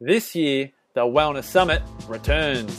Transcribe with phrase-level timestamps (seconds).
[0.00, 2.78] This year, the Wellness Summit returns.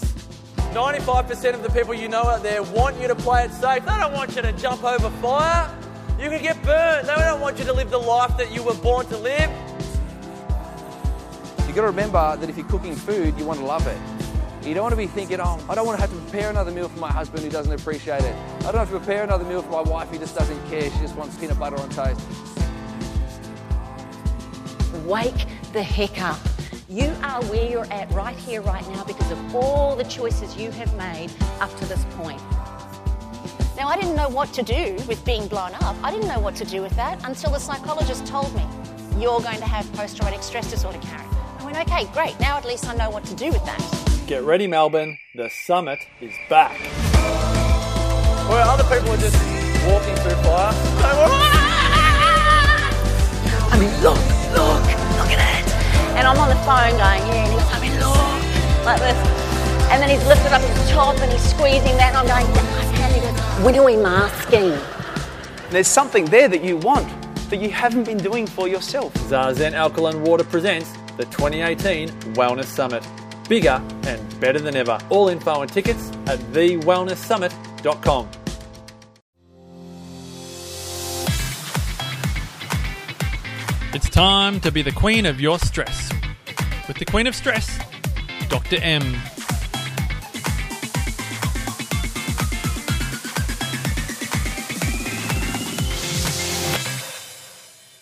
[0.72, 3.84] 95% of the people you know out there want you to play it safe.
[3.84, 5.76] They don't want you to jump over fire.
[6.20, 7.08] You could get burned.
[7.08, 9.50] They don't want you to live the life that you were born to live.
[11.66, 13.98] You've got to remember that if you're cooking food, you want to love it.
[14.68, 16.70] You don't want to be thinking, oh, I don't want to have to prepare another
[16.70, 18.36] meal for my husband who doesn't appreciate it.
[18.60, 20.84] I don't have to prepare another meal for my wife who just doesn't care.
[20.84, 22.22] She just wants peanut butter on toast.
[25.08, 26.38] Wake the heck up.
[26.90, 30.72] You are where you're at right here, right now, because of all the choices you
[30.72, 31.30] have made
[31.60, 32.42] up to this point.
[33.76, 35.98] Now, I didn't know what to do with being blown up.
[36.02, 38.66] I didn't know what to do with that until the psychologist told me,
[39.20, 41.28] you're going to have post traumatic stress disorder, Karen.
[41.60, 42.40] I went, okay, great.
[42.40, 44.24] Now at least I know what to do with that.
[44.26, 45.18] Get ready, Melbourne.
[45.36, 46.80] The summit is back.
[48.50, 49.36] Where other people are just
[49.86, 51.67] walking through fire.
[56.68, 59.16] Phone going, yeah, and he's, I mean, look, like this.
[59.90, 62.82] And then he's lifted up his top and he's squeezing that, and I'm going, yeah,
[62.82, 63.14] I can.
[63.14, 64.78] He goes, when are we masking?
[65.70, 67.08] There's something there that you want
[67.50, 69.14] that you haven't been doing for yourself.
[69.30, 73.08] Zazen Alkaline Water presents the 2018 Wellness Summit.
[73.48, 75.00] Bigger and better than ever.
[75.10, 78.30] All info and tickets at thewellnesssummit.com.
[83.94, 86.12] It's time to be the queen of your stress.
[86.88, 87.78] With the queen of stress,
[88.48, 88.78] Dr.
[88.82, 89.04] M.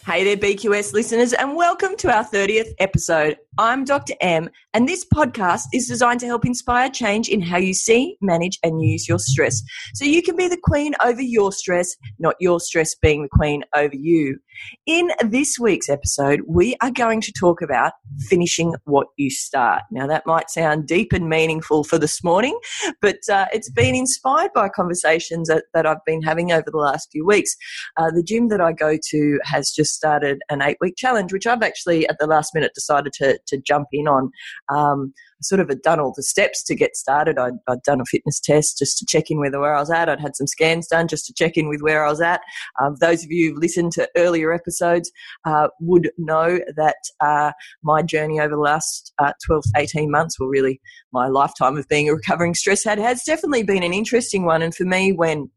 [0.05, 3.37] Hey there, BQS listeners, and welcome to our 30th episode.
[3.57, 4.15] I'm Dr.
[4.19, 8.59] M, and this podcast is designed to help inspire change in how you see, manage,
[8.63, 9.61] and use your stress.
[9.93, 13.63] So you can be the queen over your stress, not your stress being the queen
[13.73, 14.39] over you.
[14.85, 17.93] In this week's episode, we are going to talk about
[18.27, 19.83] finishing what you start.
[19.89, 22.59] Now, that might sound deep and meaningful for this morning,
[23.01, 27.09] but uh, it's been inspired by conversations that, that, I've been having over the last
[27.11, 27.55] few weeks.
[27.95, 31.45] Uh, the gym that I go to has just started an eight week challenge, which
[31.45, 34.31] I've actually at the last minute decided to, to jump in on.
[34.69, 37.37] Um, sort of had done all the steps to get started.
[37.37, 40.09] I'd, I'd, done a fitness test just to check in with where I was at.
[40.09, 42.41] I'd had some scans done just to check in with where I was at.
[42.81, 45.11] Um, those of you who've listened to earlier episodes
[45.45, 47.51] uh, would know that uh,
[47.83, 50.81] my journey over the last uh, 12 to 18 months, well, really
[51.13, 54.61] my lifetime of being a recovering stress head, has definitely been an interesting one.
[54.61, 55.51] And for me, when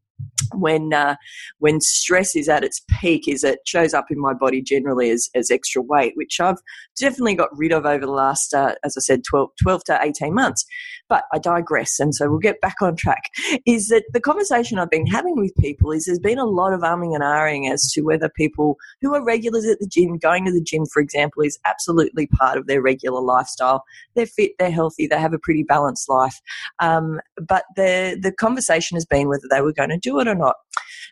[0.53, 1.15] when uh,
[1.59, 5.29] when stress is at its peak is it shows up in my body generally as,
[5.35, 6.57] as extra weight which i've
[6.97, 10.33] definitely got rid of over the last uh, as i said 12, 12 to 18
[10.33, 10.65] months.
[11.07, 13.23] But i digress and so we'll get back on track.
[13.65, 16.81] Is that the conversation i've been having with people is there's been a lot of
[16.81, 20.51] umming and ahhing as to whether people who are regulars at the gym going to
[20.51, 23.83] the gym for example is absolutely part of their regular lifestyle.
[24.15, 26.39] They're fit they're healthy they have a pretty balanced life.
[26.79, 30.35] Um, but the the conversation has been whether they were going to do it or
[30.39, 30.55] not.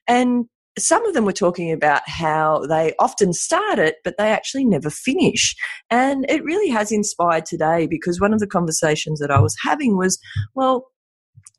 [0.08, 0.46] And
[0.78, 4.90] some of them were talking about how they often start it, but they actually never
[4.90, 5.56] finish.
[5.90, 9.98] And it really has inspired today because one of the conversations that I was having
[9.98, 10.20] was,
[10.54, 10.86] well,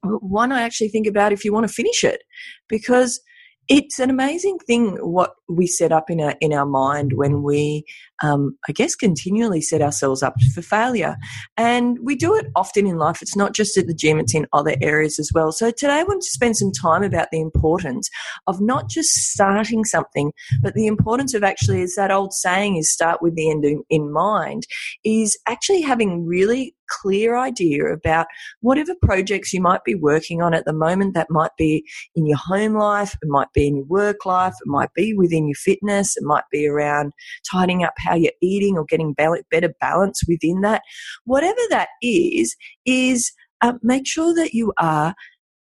[0.02, 2.22] why not actually think about if you want to finish it?
[2.68, 3.20] Because
[3.68, 7.84] it's an amazing thing what we set up in our in our mind when we
[8.22, 11.16] um, I guess continually set ourselves up for failure
[11.56, 14.46] and we do it often in life it's not just at the gym it's in
[14.52, 18.08] other areas as well so today I want to spend some time about the importance
[18.46, 22.90] of not just starting something but the importance of actually as that old saying is
[22.90, 24.64] start with the end in mind
[25.04, 28.26] is actually having really clear idea about
[28.60, 31.14] whatever projects you might be working on at the moment.
[31.14, 31.84] That might be
[32.16, 35.37] in your home life, it might be in your work life, it might be within
[35.46, 37.12] your fitness, it might be around
[37.50, 40.82] tidying up how you're eating or getting better balance within that.
[41.24, 42.56] Whatever that is,
[42.86, 45.14] is uh, make sure that you are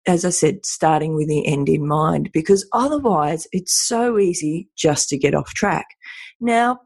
[0.08, 5.09] as I said, starting with the end in mind, because otherwise it's so easy just
[5.09, 5.86] to get off track.
[6.40, 6.80] Now,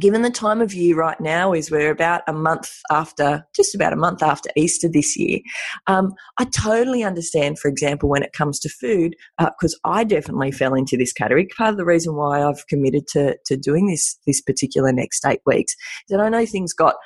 [0.00, 3.92] given the time of year right now is we're about a month after, just about
[3.92, 5.40] a month after Easter this year,
[5.86, 10.52] um, I totally understand, for example, when it comes to food, because uh, I definitely
[10.52, 11.46] fell into this category.
[11.56, 15.40] Part of the reason why I've committed to, to doing this, this particular next eight
[15.46, 16.96] weeks is that I know things got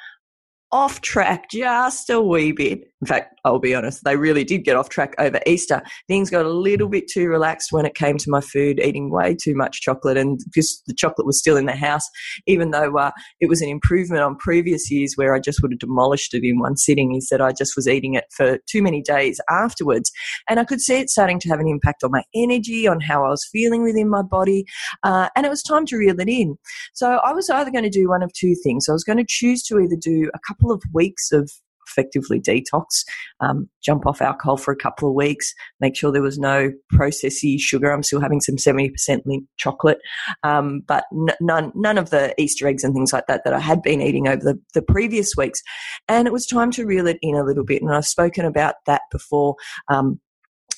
[0.73, 4.77] off track just a wee bit In fact, I'll be honest, they really did get
[4.77, 5.83] off track over Easter.
[6.07, 9.35] Things got a little bit too relaxed when it came to my food, eating way
[9.35, 12.07] too much chocolate, and just the chocolate was still in the house,
[12.47, 13.11] even though uh,
[13.41, 16.59] it was an improvement on previous years where I just would have demolished it in
[16.59, 17.11] one sitting.
[17.11, 20.11] He said I just was eating it for too many days afterwards.
[20.49, 23.25] And I could see it starting to have an impact on my energy, on how
[23.25, 24.67] I was feeling within my body,
[25.05, 26.57] uh, and it was time to reel it in.
[26.93, 28.89] So I was either going to do one of two things.
[28.89, 31.51] I was going to choose to either do a couple of weeks of
[31.91, 33.05] effectively detox,
[33.41, 37.59] um, jump off alcohol for a couple of weeks, make sure there was no processy
[37.59, 37.91] sugar.
[37.91, 38.93] I'm still having some 70%
[39.27, 39.99] Lindt chocolate,
[40.43, 43.61] um, but n- none, none of the Easter eggs and things like that that I
[43.61, 45.63] had been eating over the, the previous weeks.
[46.09, 47.83] And it was time to reel it in a little bit.
[47.83, 49.57] And I've spoken about that before.
[49.89, 50.21] Um,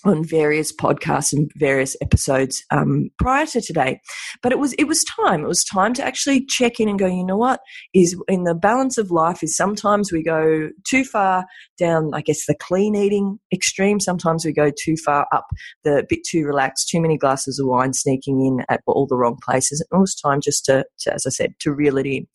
[0.05, 4.01] on various podcasts and various episodes um, prior to today.
[4.43, 5.45] But it was it was time.
[5.45, 7.07] It was time to actually check in and go.
[7.07, 7.61] You know what
[7.95, 11.45] is in the balance of life is sometimes we go too far
[11.79, 12.11] down.
[12.15, 14.01] I guess the clean eating extreme.
[14.01, 15.47] Sometimes we go too far up
[15.85, 16.89] the bit too relaxed.
[16.89, 19.81] Too many glasses of wine sneaking in at all the wrong places.
[19.81, 22.27] It was time just to, to as I said, to reel it in.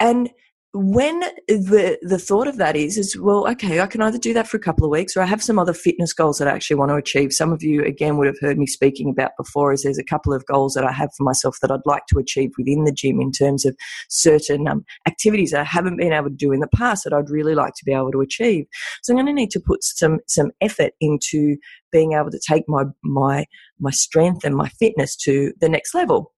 [0.00, 0.30] And
[0.74, 4.46] when the the thought of that is is well okay i can either do that
[4.46, 6.76] for a couple of weeks or i have some other fitness goals that i actually
[6.76, 7.32] want to achieve.
[7.32, 10.34] Some of you again would have heard me speaking about before is there's a couple
[10.34, 13.18] of goals that i have for myself that i'd like to achieve within the gym
[13.18, 13.74] in terms of
[14.10, 17.54] certain um, activities i haven't been able to do in the past that i'd really
[17.54, 18.66] like to be able to achieve.
[19.02, 21.56] So i'm going to need to put some some effort into
[21.90, 23.46] being able to take my my
[23.80, 26.34] my strength and my fitness to the next level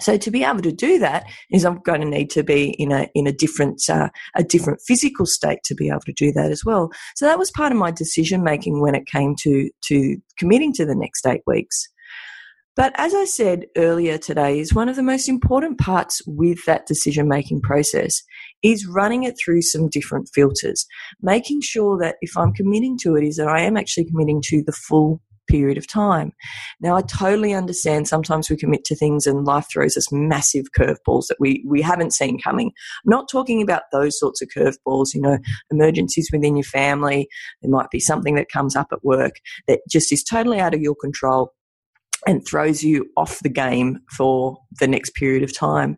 [0.00, 2.92] so to be able to do that is I'm going to need to be in
[2.92, 6.50] a in a different uh, a different physical state to be able to do that
[6.50, 6.90] as well.
[7.14, 10.84] So that was part of my decision making when it came to to committing to
[10.84, 11.88] the next eight weeks.
[12.76, 16.84] But as I said earlier today, is one of the most important parts with that
[16.84, 18.22] decision making process
[18.62, 20.84] is running it through some different filters,
[21.22, 24.62] making sure that if I'm committing to it, is that I am actually committing to
[24.62, 26.32] the full period of time.
[26.80, 31.26] Now, I totally understand sometimes we commit to things and life throws us massive curveballs
[31.28, 32.72] that we, we haven't seen coming.
[33.04, 35.38] I'm not talking about those sorts of curveballs, you know,
[35.70, 37.28] emergencies within your family.
[37.62, 39.34] There might be something that comes up at work
[39.68, 41.52] that just is totally out of your control
[42.26, 45.96] and throws you off the game for the next period of time.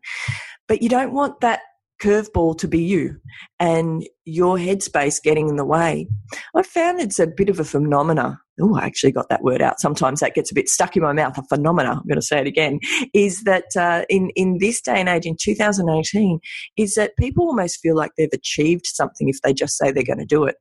[0.66, 1.60] But you don't want that
[2.02, 3.16] curveball to be you
[3.58, 6.08] and your headspace getting in the way.
[6.54, 8.40] I found it's a bit of a phenomena.
[8.60, 9.80] Oh, I actually got that word out.
[9.80, 11.38] Sometimes that gets a bit stuck in my mouth.
[11.38, 11.92] A phenomena.
[11.92, 12.80] I'm going to say it again.
[13.14, 16.40] Is that uh, in in this day and age, in 2018,
[16.76, 20.18] is that people almost feel like they've achieved something if they just say they're going
[20.18, 20.56] to do it.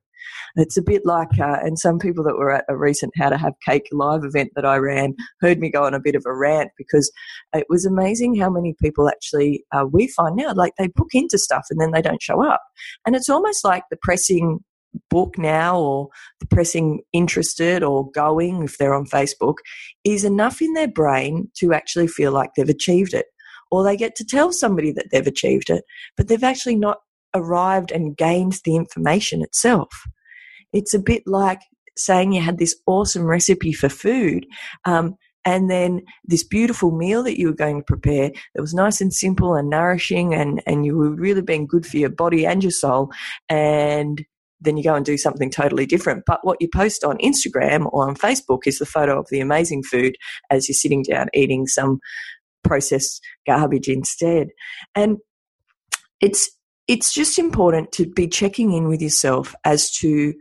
[0.56, 3.38] It's a bit like, uh, and some people that were at a recent How to
[3.38, 6.34] Have Cake live event that I ran heard me go on a bit of a
[6.34, 7.12] rant because
[7.54, 11.38] it was amazing how many people actually uh, we find now like they book into
[11.38, 12.62] stuff and then they don't show up.
[13.06, 14.60] And it's almost like the pressing
[15.10, 16.10] book now or
[16.50, 19.56] pressing interested or going if they're on Facebook
[20.04, 23.28] is enough in their brain to actually feel like they've achieved it.
[23.70, 25.84] Or they get to tell somebody that they've achieved it,
[26.16, 27.00] but they've actually not
[27.36, 29.90] arrived and gained the information itself.
[30.72, 31.60] It's a bit like
[31.98, 34.46] saying you had this awesome recipe for food.
[34.86, 35.16] Um,
[35.48, 39.14] and then this beautiful meal that you were going to prepare that was nice and
[39.14, 42.72] simple and nourishing and, and you were really being good for your body and your
[42.72, 43.12] soul
[43.48, 44.26] and
[44.62, 48.08] then you go and do something totally different but what you post on instagram or
[48.08, 50.16] on facebook is the photo of the amazing food
[50.50, 52.00] as you're sitting down eating some
[52.64, 54.48] processed garbage instead
[54.96, 55.18] and
[56.22, 56.50] it's
[56.88, 60.34] it's just important to be checking in with yourself as to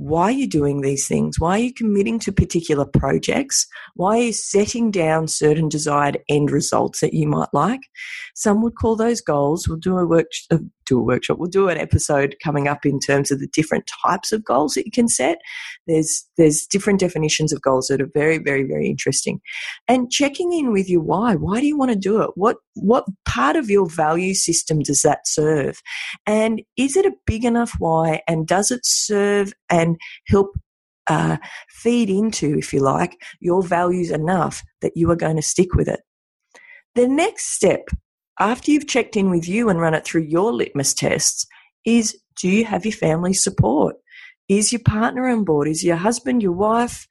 [0.00, 1.38] why are you doing these things?
[1.38, 3.66] Why are you committing to particular projects?
[3.96, 7.82] Why are you setting down certain desired end results that you might like?
[8.34, 9.68] Some would call those goals.
[9.68, 10.56] We'll do a work, uh,
[10.90, 11.38] do a workshop.
[11.38, 14.84] We'll do an episode coming up in terms of the different types of goals that
[14.84, 15.38] you can set.
[15.86, 19.40] There's there's different definitions of goals that are very very very interesting,
[19.88, 21.34] and checking in with your why.
[21.34, 22.30] Why do you want to do it?
[22.34, 25.80] What what part of your value system does that serve?
[26.26, 28.22] And is it a big enough why?
[28.28, 30.50] And does it serve and help
[31.06, 31.36] uh,
[31.68, 35.88] feed into, if you like, your values enough that you are going to stick with
[35.88, 36.00] it.
[36.94, 37.88] The next step
[38.40, 41.46] after you've checked in with you and run it through your litmus tests,
[41.84, 43.96] is do you have your family support?
[44.48, 45.68] Is your partner on board?
[45.68, 47.06] Is your husband, your wife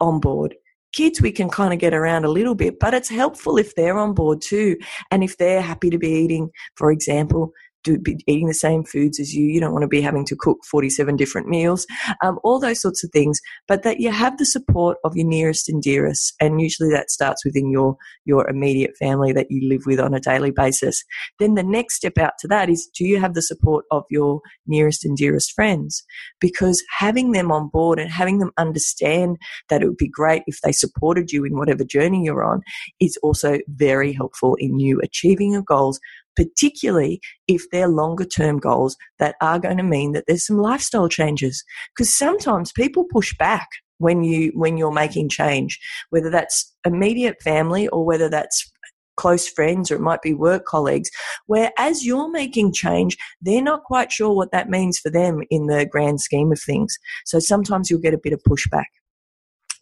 [0.00, 0.54] on board?
[0.94, 3.98] Kids, we can kind of get around a little bit, but it's helpful if they're
[3.98, 4.76] on board too.
[5.10, 7.52] And if they're happy to be eating, for example,
[7.84, 9.44] do, be eating the same foods as you.
[9.46, 11.86] You don't want to be having to cook 47 different meals,
[12.22, 13.40] um, all those sorts of things.
[13.68, 16.34] But that you have the support of your nearest and dearest.
[16.40, 20.20] And usually that starts within your, your immediate family that you live with on a
[20.20, 21.04] daily basis.
[21.38, 24.40] Then the next step out to that is do you have the support of your
[24.66, 26.04] nearest and dearest friends?
[26.40, 29.36] Because having them on board and having them understand
[29.68, 32.62] that it would be great if they supported you in whatever journey you're on
[33.00, 36.00] is also very helpful in you achieving your goals
[36.36, 41.08] particularly if they're longer term goals that are going to mean that there's some lifestyle
[41.08, 41.64] changes.
[41.96, 45.78] Because sometimes people push back when you when you're making change
[46.10, 48.70] whether that's immediate family or whether that's
[49.16, 51.08] close friends or it might be work colleagues
[51.46, 55.66] where as you're making change they're not quite sure what that means for them in
[55.66, 56.96] the grand scheme of things.
[57.24, 58.86] So sometimes you'll get a bit of pushback.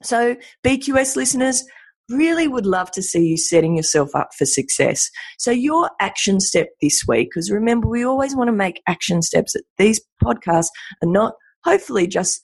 [0.03, 1.65] So bqs listeners
[2.13, 5.11] really would love to see you setting yourself up for success.
[5.39, 9.55] So, your action step this week, because remember, we always want to make action steps.
[9.79, 10.69] These podcasts
[11.03, 12.41] are not hopefully just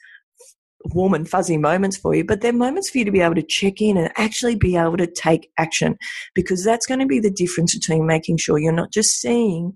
[0.87, 3.43] warm and fuzzy moments for you, but they're moments for you to be able to
[3.43, 5.97] check in and actually be able to take action
[6.35, 9.75] because that's going to be the difference between making sure you're not just seeing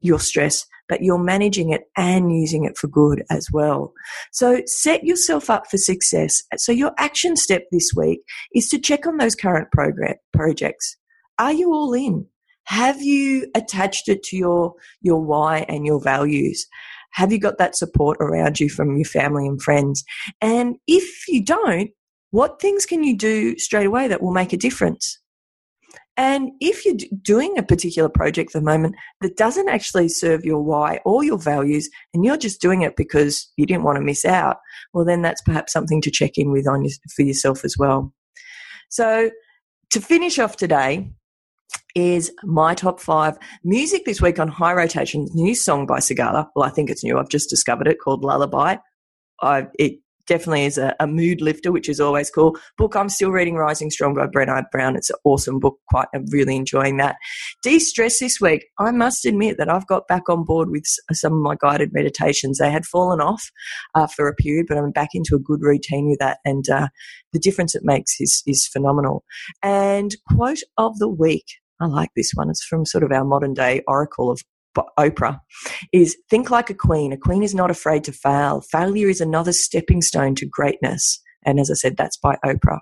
[0.00, 3.94] your stress, but you're managing it and using it for good as well.
[4.32, 6.42] So set yourself up for success.
[6.56, 8.20] So your action step this week
[8.52, 10.96] is to check on those current program projects.
[11.38, 12.26] Are you all in?
[12.64, 16.66] Have you attached it to your, your why and your values?
[17.12, 20.04] Have you got that support around you from your family and friends?
[20.40, 21.90] And if you don't,
[22.32, 25.20] what things can you do straight away that will make a difference?
[26.20, 30.60] And if you're doing a particular project at the moment that doesn't actually serve your
[30.62, 34.26] why or your values, and you're just doing it because you didn't want to miss
[34.26, 34.58] out,
[34.92, 36.86] well, then that's perhaps something to check in with on
[37.16, 38.12] for yourself as well.
[38.90, 39.30] So,
[39.92, 41.10] to finish off today,
[41.94, 45.26] is my top five music this week on High Rotation.
[45.32, 46.48] New song by Sigala.
[46.54, 47.18] Well, I think it's new.
[47.18, 48.76] I've just discovered it called Lullaby.
[49.40, 49.94] I, it
[50.30, 52.56] definitely is a, a, mood lifter, which is always cool.
[52.78, 54.94] Book I'm still reading Rising Strong by Brené Brown.
[54.94, 55.76] It's an awesome book.
[55.88, 57.16] Quite I'm really enjoying that.
[57.64, 58.64] De-stress this week.
[58.78, 62.58] I must admit that I've got back on board with some of my guided meditations.
[62.58, 63.50] They had fallen off
[63.96, 66.88] uh, for a period, but I'm back into a good routine with that, and uh,
[67.32, 69.24] the difference it makes is is phenomenal.
[69.64, 71.46] And quote of the week.
[71.82, 72.50] I like this one.
[72.50, 74.42] It's from sort of our modern day oracle of
[74.98, 75.40] Oprah
[75.92, 77.12] is think like a queen.
[77.12, 78.60] A queen is not afraid to fail.
[78.60, 81.20] Failure is another stepping stone to greatness.
[81.44, 82.80] And as I said, that's by Oprah.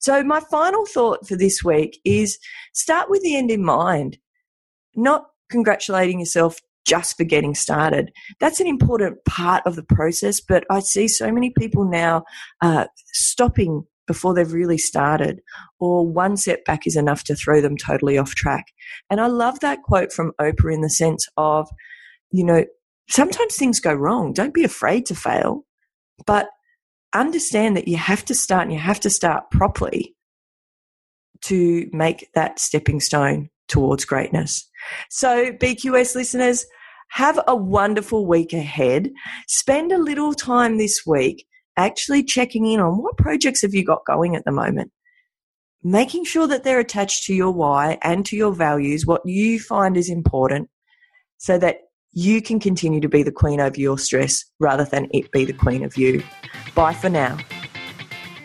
[0.00, 2.38] So my final thought for this week is
[2.74, 4.18] start with the end in mind,
[4.94, 8.12] not congratulating yourself just for getting started.
[8.38, 12.24] That's an important part of the process, but I see so many people now
[12.62, 15.40] uh, stopping before they've really started,
[15.78, 18.66] or one setback is enough to throw them totally off track.
[19.10, 21.68] And I love that quote from Oprah in the sense of,
[22.30, 22.64] you know,
[23.08, 24.32] sometimes things go wrong.
[24.32, 25.64] Don't be afraid to fail,
[26.26, 26.48] but
[27.14, 30.14] understand that you have to start and you have to start properly
[31.42, 34.68] to make that stepping stone towards greatness.
[35.10, 36.66] So, BQS listeners,
[37.10, 39.10] have a wonderful week ahead.
[39.48, 41.46] Spend a little time this week
[41.76, 44.92] actually checking in on what projects have you got going at the moment?
[45.82, 49.96] Making sure that they're attached to your why and to your values what you find
[49.96, 50.68] is important
[51.38, 51.80] so that
[52.12, 55.52] you can continue to be the queen over your stress rather than it be the
[55.52, 56.22] queen of you.
[56.74, 57.36] Bye for now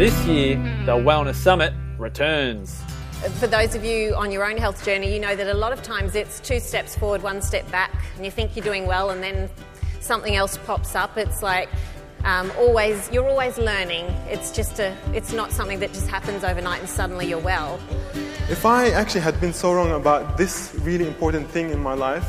[0.00, 2.82] This year, the Wellness Summit returns.
[3.38, 5.82] For those of you on your own health journey, you know that a lot of
[5.82, 9.22] times it's two steps forward, one step back, and you think you're doing well, and
[9.22, 9.50] then
[10.00, 11.18] something else pops up.
[11.18, 11.68] It's like
[12.24, 14.06] um, always, you're always learning.
[14.26, 17.78] It's just a, it's not something that just happens overnight and suddenly you're well.
[18.48, 22.24] If I actually had been so wrong about this really important thing in my life,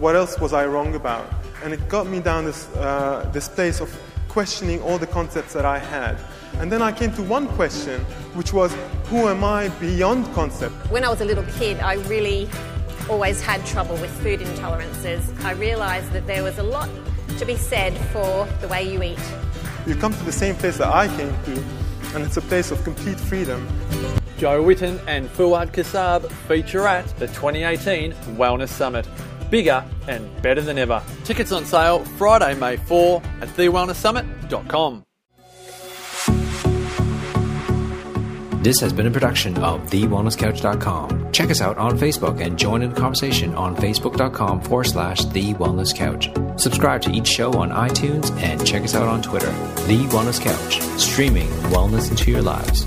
[0.00, 1.32] what else was I wrong about?
[1.62, 3.96] And it got me down this, uh, this place of
[4.32, 6.16] questioning all the concepts that I had.
[6.58, 8.00] And then I came to one question,
[8.32, 8.74] which was,
[9.10, 10.74] who am I beyond concept?
[10.90, 12.48] When I was a little kid, I really
[13.10, 15.22] always had trouble with food intolerances.
[15.44, 16.88] I realised that there was a lot
[17.38, 19.20] to be said for the way you eat.
[19.86, 21.64] You come to the same place that I came to,
[22.14, 23.68] and it's a place of complete freedom.
[24.38, 29.06] Joe Witten and Fuad Kassab feature at the 2018 Wellness Summit.
[29.52, 31.00] Bigger and better than ever.
[31.22, 35.04] Tickets on sale Friday, May 4 at thewellnesssummit.com.
[38.62, 41.32] This has been a production of TheWellnessCouch.com.
[41.32, 45.54] Check us out on Facebook and join in the conversation on Facebook.com forward slash The
[45.54, 46.30] Wellness Couch.
[46.60, 49.50] Subscribe to each show on iTunes and check us out on Twitter.
[49.88, 52.86] The Wellness Couch, streaming wellness into your lives.